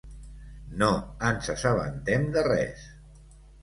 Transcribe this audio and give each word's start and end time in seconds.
No 0.85 0.89
ens 1.31 1.53
assabentem 1.57 2.29
de 2.39 2.49
res. 2.53 2.93